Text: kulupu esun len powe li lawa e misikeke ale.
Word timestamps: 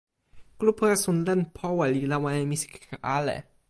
kulupu 0.63 0.87
esun 0.93 1.19
len 1.27 1.41
powe 1.57 1.85
li 1.93 2.01
lawa 2.11 2.29
e 2.41 2.43
misikeke 2.49 2.95
ale. 3.17 3.37